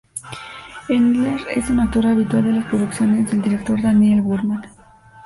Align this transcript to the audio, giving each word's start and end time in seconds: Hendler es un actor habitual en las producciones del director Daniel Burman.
Hendler 0.89 1.41
es 1.53 1.69
un 1.69 1.79
actor 1.79 2.07
habitual 2.07 2.47
en 2.47 2.55
las 2.55 2.65
producciones 2.65 3.29
del 3.29 3.39
director 3.43 3.79
Daniel 3.83 4.23
Burman. 4.23 4.63